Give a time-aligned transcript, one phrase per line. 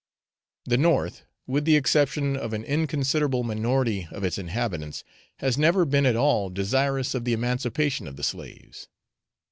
[0.65, 5.03] The North, with the exception of an inconsiderable minority of its inhabitants,
[5.37, 8.87] has never been at all desirous of the emancipation of the slaves.